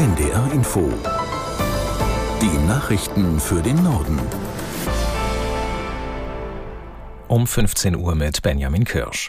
NDR 0.00 0.50
Info. 0.54 0.90
Die 2.40 2.66
Nachrichten 2.66 3.38
für 3.38 3.60
den 3.60 3.84
Norden. 3.84 4.18
Um 7.28 7.46
15 7.46 7.96
Uhr 7.96 8.14
mit 8.14 8.40
Benjamin 8.40 8.86
Kirsch. 8.86 9.28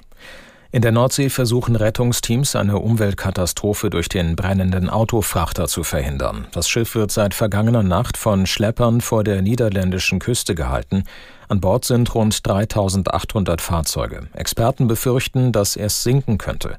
In 0.72 0.82
der 0.82 0.94
Nordsee 0.94 1.30
versuchen 1.30 1.76
Rettungsteams 1.76 2.56
eine 2.56 2.78
Umweltkatastrophe 2.80 3.90
durch 3.90 4.08
den 4.08 4.38
brennenden 4.38 4.90
Autofrachter 4.90 5.68
zu 5.68 5.84
verhindern. 5.84 6.48
Das 6.54 6.70
Schiff 6.70 6.96
wird 6.96 7.12
seit 7.12 7.34
vergangener 7.34 7.84
Nacht 7.84 8.16
von 8.16 8.46
Schleppern 8.46 9.02
vor 9.02 9.26
der 9.26 9.42
niederländischen 9.42 10.20
Küste 10.20 10.56
gehalten. 10.56 11.04
An 11.50 11.60
Bord 11.60 11.84
sind 11.84 12.16
rund 12.16 12.48
3800 12.48 13.60
Fahrzeuge. 13.60 14.30
Experten 14.32 14.88
befürchten, 14.88 15.52
dass 15.52 15.76
es 15.76 16.02
sinken 16.02 16.38
könnte. 16.38 16.78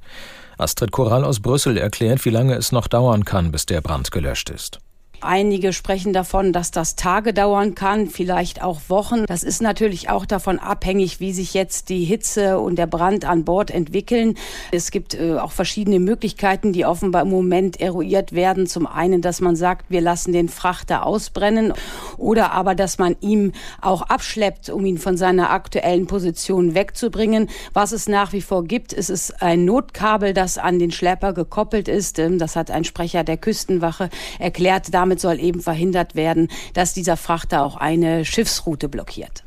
Astrid 0.59 0.93
Korall 0.93 1.25
aus 1.25 1.41
Brüssel 1.41 1.77
erklärt, 1.77 2.25
wie 2.25 2.31
lange 2.31 2.55
es 2.55 2.73
noch 2.73 2.87
dauern 2.87 3.25
kann, 3.25 3.53
bis 3.53 3.67
der 3.67 3.81
Brand 3.81 4.11
gelöscht 4.11 4.51
ist. 4.51 4.79
Einige 5.23 5.73
sprechen 5.73 6.13
davon, 6.13 6.53
dass 6.53 6.73
das 6.73 6.97
Tage 6.97 7.33
dauern 7.33 7.77
kann, 7.77 8.09
vielleicht 8.09 8.61
auch 8.61 8.81
Wochen. 8.89 9.25
Das 9.27 9.45
ist 9.45 9.63
natürlich 9.63 10.11
auch 10.11 10.27
davon 10.27 10.59
abhängig, 10.59 11.21
wie 11.21 11.33
sich 11.33 11.55
jetzt 11.55 11.91
die 11.91 12.05
Hitze 12.05 12.59
und 12.59 12.77
der 12.77 12.89
Brand 12.89 13.25
an 13.25 13.45
Bord 13.45 13.71
entwickeln. 13.71 14.35
Es 14.73 14.91
gibt 14.91 15.15
äh, 15.15 15.39
auch 15.39 15.53
verschiedene 15.53 16.01
Möglichkeiten, 16.01 16.73
die 16.73 16.85
offenbar 16.85 17.23
im 17.23 17.31
Moment 17.31 17.81
eruiert 17.81 18.33
werden. 18.33 18.67
Zum 18.67 18.89
einen, 18.89 19.23
dass 19.23 19.41
man 19.41 19.55
sagt, 19.55 19.91
wir 19.91 20.01
lassen 20.01 20.33
den 20.33 20.49
Frachter 20.49 21.07
ausbrennen 21.07 21.73
oder 22.19 22.51
aber, 22.51 22.75
dass 22.75 22.99
man 22.99 23.15
ihm 23.21 23.53
auch 23.81 24.03
abschleppt, 24.03 24.71
um 24.71 24.85
ihn 24.85 24.99
von 24.99 25.17
seiner 25.17 25.51
aktuellen 25.51 26.09
Position 26.09 26.75
wegzubringen. 26.75 27.49
Was 27.75 27.93
es 27.93 28.09
nach 28.09 28.33
wie 28.33 28.41
vor 28.43 28.65
gibt, 28.65 28.93
ist 28.93 29.11
es 29.11 29.31
ein 29.31 29.65
Notkabel, 29.65 30.35
das 30.35 30.59
an 30.59 30.81
den 30.81 30.91
Schlepper 30.91 31.33
gekoppelt 31.33 31.87
ist. 31.87 32.19
Ähm, 32.19 32.41
das 32.41 32.57
hat 32.57 32.73
ein 32.73 32.83
Sprecher 32.83 33.23
der 33.23 33.37
Küstenwache 33.37 34.11
erklärt. 34.41 34.93
Damit 34.93 35.12
damit 35.13 35.21
soll 35.21 35.41
eben 35.41 35.61
verhindert 35.61 36.15
werden, 36.15 36.49
dass 36.73 36.95
dieser 36.95 37.19
Frachter 37.19 37.65
auch 37.65 37.77
eine 37.77 38.25
Schiffsroute 38.25 38.89
blockiert. 38.89 39.45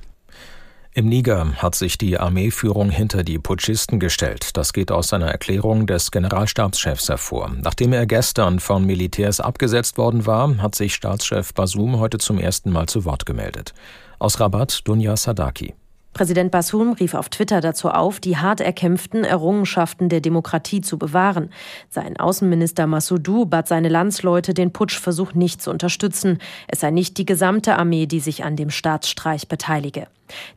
Im 0.94 1.10
Niger 1.10 1.54
hat 1.56 1.74
sich 1.74 1.98
die 1.98 2.20
Armeeführung 2.20 2.92
hinter 2.92 3.24
die 3.24 3.40
Putschisten 3.40 4.00
gestellt. 4.00 4.56
Das 4.56 4.72
geht 4.74 4.92
aus 4.92 5.12
einer 5.12 5.28
Erklärung 5.28 5.88
des 5.88 6.12
Generalstabschefs 6.12 7.10
hervor. 7.10 7.52
Nachdem 7.62 7.94
er 7.94 8.06
gestern 8.06 8.60
von 8.60 8.86
Militärs 8.86 9.40
abgesetzt 9.40 9.98
worden 9.98 10.28
war, 10.28 10.56
hat 10.60 10.76
sich 10.76 10.94
Staatschef 10.94 11.54
Basum 11.54 12.00
heute 12.00 12.20
zum 12.20 12.38
ersten 12.38 12.72
Mal 12.72 12.86
zu 12.86 13.04
Wort 13.04 13.26
gemeldet. 13.26 13.74
Aus 14.20 14.40
Rabat 14.40 14.88
Dunja 14.88 15.18
Sadaki. 15.18 15.74
Präsident 16.16 16.50
Bassoum 16.50 16.94
rief 16.94 17.14
auf 17.14 17.28
Twitter 17.28 17.60
dazu 17.60 17.90
auf, 17.90 18.22
die 18.22 18.38
hart 18.38 18.62
erkämpften 18.62 19.26
Errungenschaften 19.26 20.08
der 20.08 20.22
Demokratie 20.22 20.80
zu 20.80 20.98
bewahren. 20.98 21.50
Sein 21.90 22.18
Außenminister 22.18 22.88
Massoudou 22.88 23.46
bat 23.46 23.68
seine 23.68 23.90
Landsleute, 23.90 24.54
den 24.54 24.72
Putschversuch 24.72 25.34
nicht 25.34 25.62
zu 25.62 25.72
unterstützen. 25.72 26.40
Es 26.70 26.80
sei 26.80 26.92
nicht 26.92 27.18
die 27.18 27.26
gesamte 27.26 27.76
Armee, 27.76 28.06
die 28.06 28.22
sich 28.22 28.46
an 28.46 28.56
dem 28.56 28.70
Staatsstreich 28.70 29.50
beteilige. 29.50 30.08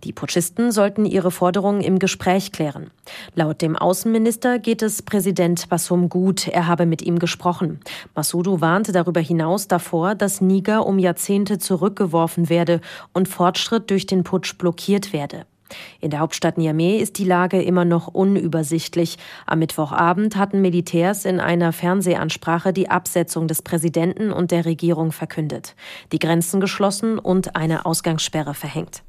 Die 0.04 0.12
Putschisten 0.12 0.72
sollten 0.72 1.04
ihre 1.04 1.30
Forderungen 1.30 1.80
im 1.80 1.98
Gespräch 1.98 2.52
klären. 2.52 2.90
Laut 3.34 3.62
dem 3.62 3.76
Außenminister 3.76 4.58
geht 4.58 4.82
es 4.82 5.02
Präsident 5.02 5.68
Bassoum 5.68 6.08
gut, 6.08 6.48
er 6.48 6.66
habe 6.66 6.86
mit 6.86 7.02
ihm 7.02 7.18
gesprochen. 7.18 7.80
Massoudou 8.14 8.60
warnte 8.60 8.92
darüber 8.92 9.20
hinaus 9.20 9.68
davor, 9.68 10.14
dass 10.14 10.40
Niger 10.40 10.86
um 10.86 10.98
Jahrzehnte 10.98 11.58
zurückgeworfen 11.58 12.48
werde 12.48 12.80
und 13.12 13.28
Fortschritt 13.28 13.90
durch 13.90 14.06
den 14.06 14.24
Putsch 14.24 14.56
blockiert 14.56 15.12
werde. 15.12 15.46
In 16.00 16.10
der 16.10 16.20
Hauptstadt 16.20 16.58
Niamey 16.58 16.96
ist 16.96 17.18
die 17.18 17.24
Lage 17.24 17.62
immer 17.62 17.84
noch 17.84 18.08
unübersichtlich. 18.08 19.18
Am 19.46 19.58
Mittwochabend 19.58 20.36
hatten 20.36 20.60
Militärs 20.60 21.24
in 21.24 21.40
einer 21.40 21.72
Fernsehansprache 21.72 22.72
die 22.72 22.88
Absetzung 22.88 23.48
des 23.48 23.62
Präsidenten 23.62 24.32
und 24.32 24.50
der 24.50 24.64
Regierung 24.64 25.12
verkündet, 25.12 25.74
die 26.12 26.18
Grenzen 26.18 26.60
geschlossen 26.60 27.18
und 27.18 27.56
eine 27.56 27.84
Ausgangssperre 27.84 28.54
verhängt. 28.54 29.02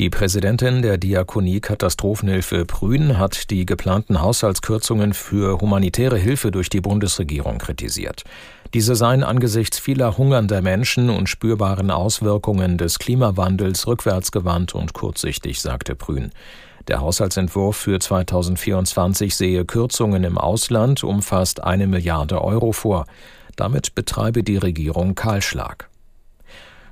Die 0.00 0.10
Präsidentin 0.10 0.80
der 0.80 0.96
Diakonie 0.96 1.58
Katastrophenhilfe 1.58 2.64
Prün 2.64 3.18
hat 3.18 3.50
die 3.50 3.66
geplanten 3.66 4.22
Haushaltskürzungen 4.22 5.12
für 5.12 5.60
humanitäre 5.60 6.16
Hilfe 6.16 6.52
durch 6.52 6.70
die 6.70 6.80
Bundesregierung 6.80 7.58
kritisiert. 7.58 8.22
Diese 8.74 8.94
seien 8.94 9.24
angesichts 9.24 9.80
vieler 9.80 10.16
hungernder 10.16 10.62
Menschen 10.62 11.10
und 11.10 11.28
spürbaren 11.28 11.90
Auswirkungen 11.90 12.78
des 12.78 13.00
Klimawandels 13.00 13.88
rückwärtsgewandt 13.88 14.72
und 14.76 14.92
kurzsichtig, 14.92 15.60
sagte 15.60 15.96
Prün. 15.96 16.30
Der 16.86 17.00
Haushaltsentwurf 17.00 17.76
für 17.76 17.98
2024 17.98 19.34
sehe 19.34 19.64
Kürzungen 19.64 20.22
im 20.22 20.38
Ausland 20.38 21.02
um 21.02 21.22
fast 21.22 21.64
eine 21.64 21.88
Milliarde 21.88 22.40
Euro 22.40 22.70
vor. 22.70 23.06
Damit 23.56 23.96
betreibe 23.96 24.44
die 24.44 24.58
Regierung 24.58 25.16
Kahlschlag. 25.16 25.87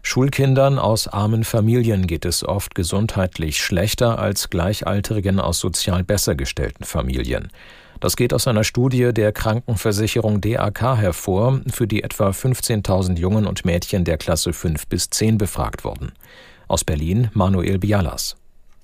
Schulkindern 0.09 0.79
aus 0.79 1.09
armen 1.09 1.43
Familien 1.43 2.07
geht 2.07 2.25
es 2.25 2.47
oft 2.47 2.77
gesundheitlich 2.77 3.59
schlechter 3.59 4.21
als 4.21 4.51
Gleichaltrigen 4.51 5.41
aus 5.41 5.59
sozial 5.59 6.05
besser 6.05 6.37
gestellten 6.37 6.85
Familien. 6.85 7.51
Das 7.99 8.15
geht 8.15 8.33
aus 8.33 8.47
einer 8.47 8.63
Studie 8.63 9.13
der 9.13 9.33
Krankenversicherung 9.33 10.41
DAK 10.41 10.99
hervor, 10.99 11.61
für 11.73 11.89
die 11.89 12.05
etwa 12.05 12.29
15.000 12.31 13.19
Jungen 13.19 13.49
und 13.49 13.65
Mädchen 13.65 14.05
der 14.05 14.17
Klasse 14.17 14.53
5 14.53 14.87
bis 14.87 15.11
10 15.11 15.39
befragt 15.39 15.83
wurden. 15.83 16.13
Aus 16.69 16.85
Berlin 16.85 17.29
Manuel 17.35 17.81
Bialas. 17.81 18.37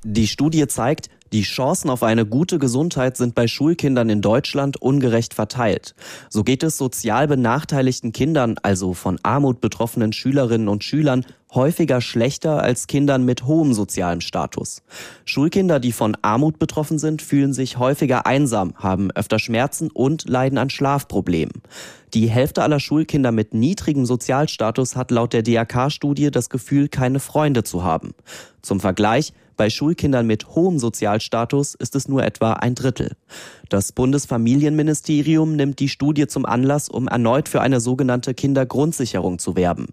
Die 0.02 0.26
Studie 0.26 0.66
zeigt, 0.66 1.08
die 1.32 1.42
Chancen 1.42 1.88
auf 1.88 2.02
eine 2.02 2.26
gute 2.26 2.58
Gesundheit 2.58 3.16
sind 3.16 3.34
bei 3.34 3.48
Schulkindern 3.48 4.10
in 4.10 4.20
Deutschland 4.20 4.80
ungerecht 4.80 5.32
verteilt. 5.32 5.94
So 6.28 6.44
geht 6.44 6.62
es 6.62 6.76
sozial 6.76 7.26
benachteiligten 7.26 8.12
Kindern, 8.12 8.56
also 8.62 8.92
von 8.92 9.18
Armut 9.22 9.62
betroffenen 9.62 10.12
Schülerinnen 10.12 10.68
und 10.68 10.84
Schülern, 10.84 11.24
häufiger 11.54 12.00
schlechter 12.00 12.62
als 12.62 12.86
Kindern 12.86 13.24
mit 13.24 13.44
hohem 13.44 13.72
sozialem 13.72 14.20
Status. 14.20 14.82
Schulkinder, 15.24 15.80
die 15.80 15.92
von 15.92 16.16
Armut 16.22 16.58
betroffen 16.58 16.98
sind, 16.98 17.22
fühlen 17.22 17.52
sich 17.52 17.78
häufiger 17.78 18.26
einsam, 18.26 18.74
haben 18.76 19.10
öfter 19.10 19.38
Schmerzen 19.38 19.90
und 19.90 20.28
leiden 20.28 20.58
an 20.58 20.70
Schlafproblemen. 20.70 21.62
Die 22.14 22.28
Hälfte 22.28 22.62
aller 22.62 22.80
Schulkinder 22.80 23.32
mit 23.32 23.54
niedrigem 23.54 24.04
Sozialstatus 24.04 24.96
hat 24.96 25.10
laut 25.10 25.32
der 25.32 25.42
DRK-Studie 25.42 26.30
das 26.30 26.50
Gefühl, 26.50 26.88
keine 26.88 27.20
Freunde 27.20 27.64
zu 27.64 27.82
haben. 27.82 28.14
Zum 28.60 28.80
Vergleich, 28.80 29.32
bei 29.62 29.70
Schulkindern 29.70 30.26
mit 30.26 30.56
hohem 30.56 30.80
Sozialstatus 30.80 31.76
ist 31.76 31.94
es 31.94 32.08
nur 32.08 32.24
etwa 32.24 32.54
ein 32.54 32.74
Drittel. 32.74 33.12
Das 33.68 33.92
Bundesfamilienministerium 33.92 35.54
nimmt 35.54 35.78
die 35.78 35.88
Studie 35.88 36.26
zum 36.26 36.46
Anlass, 36.46 36.88
um 36.88 37.06
erneut 37.06 37.48
für 37.48 37.60
eine 37.60 37.78
sogenannte 37.78 38.34
Kindergrundsicherung 38.34 39.38
zu 39.38 39.54
werben. 39.54 39.86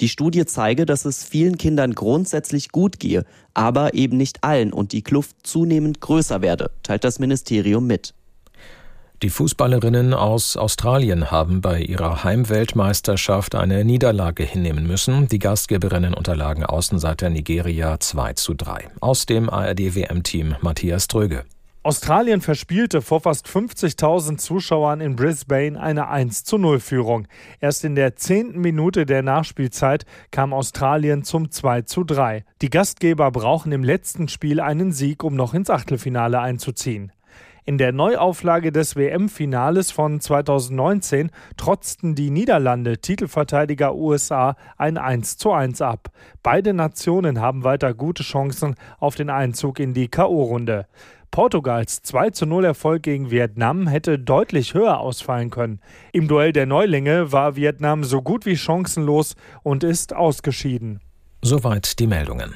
Die 0.00 0.08
Studie 0.08 0.46
zeige, 0.46 0.86
dass 0.86 1.04
es 1.04 1.22
vielen 1.22 1.58
Kindern 1.58 1.94
grundsätzlich 1.94 2.70
gut 2.70 2.98
gehe, 2.98 3.26
aber 3.52 3.92
eben 3.92 4.16
nicht 4.16 4.42
allen 4.42 4.72
und 4.72 4.92
die 4.92 5.02
Kluft 5.02 5.36
zunehmend 5.42 6.00
größer 6.00 6.40
werde, 6.40 6.70
teilt 6.82 7.04
das 7.04 7.18
Ministerium 7.18 7.86
mit. 7.86 8.14
Die 9.22 9.28
Fußballerinnen 9.28 10.14
aus 10.14 10.56
Australien 10.56 11.30
haben 11.30 11.60
bei 11.60 11.82
ihrer 11.82 12.24
Heimweltmeisterschaft 12.24 13.54
eine 13.54 13.84
Niederlage 13.84 14.44
hinnehmen 14.44 14.86
müssen. 14.86 15.28
Die 15.28 15.38
Gastgeberinnen 15.38 16.14
unterlagen 16.14 16.64
Außenseiter 16.64 17.28
Nigeria 17.28 18.00
2 18.00 18.32
zu 18.32 18.54
3. 18.54 18.88
Aus 19.00 19.26
dem 19.26 19.50
ARD-WM-Team 19.50 20.56
Matthias 20.62 21.06
Dröge. 21.06 21.44
Australien 21.82 22.40
verspielte 22.40 23.02
vor 23.02 23.20
fast 23.20 23.46
50.000 23.46 24.38
Zuschauern 24.38 25.02
in 25.02 25.16
Brisbane 25.16 25.78
eine 25.78 26.08
1 26.08 26.44
zu 26.44 26.56
0 26.56 26.80
Führung. 26.80 27.28
Erst 27.60 27.84
in 27.84 27.96
der 27.96 28.16
zehnten 28.16 28.60
Minute 28.60 29.04
der 29.04 29.22
Nachspielzeit 29.22 30.06
kam 30.30 30.54
Australien 30.54 31.24
zum 31.24 31.50
2 31.50 31.82
zu 31.82 32.04
3. 32.04 32.46
Die 32.62 32.70
Gastgeber 32.70 33.30
brauchen 33.30 33.72
im 33.72 33.84
letzten 33.84 34.28
Spiel 34.28 34.60
einen 34.60 34.92
Sieg, 34.92 35.24
um 35.24 35.36
noch 35.36 35.52
ins 35.52 35.68
Achtelfinale 35.68 36.40
einzuziehen. 36.40 37.12
In 37.64 37.78
der 37.78 37.92
Neuauflage 37.92 38.72
des 38.72 38.96
WM-Finales 38.96 39.90
von 39.90 40.20
2019 40.20 41.30
trotzten 41.56 42.14
die 42.14 42.30
Niederlande 42.30 42.98
Titelverteidiger 42.98 43.94
USA 43.94 44.56
ein 44.78 44.96
1 44.96 45.36
zu 45.36 45.52
1 45.52 45.82
ab. 45.82 46.08
Beide 46.42 46.72
Nationen 46.72 47.40
haben 47.40 47.62
weiter 47.64 47.92
gute 47.94 48.22
Chancen 48.22 48.74
auf 48.98 49.14
den 49.14 49.30
Einzug 49.30 49.78
in 49.78 49.94
die 49.94 50.08
K.O.-Runde. 50.08 50.86
Portugals 51.30 52.02
2 52.02 52.30
zu 52.30 52.46
0 52.46 52.64
Erfolg 52.64 53.02
gegen 53.04 53.30
Vietnam 53.30 53.86
hätte 53.86 54.18
deutlich 54.18 54.74
höher 54.74 54.98
ausfallen 54.98 55.50
können. 55.50 55.80
Im 56.12 56.26
Duell 56.26 56.52
der 56.52 56.66
Neulinge 56.66 57.30
war 57.30 57.54
Vietnam 57.54 58.02
so 58.02 58.20
gut 58.20 58.46
wie 58.46 58.56
chancenlos 58.56 59.36
und 59.62 59.84
ist 59.84 60.14
ausgeschieden. 60.14 61.00
Soweit 61.42 61.98
die 62.00 62.08
Meldungen. 62.08 62.54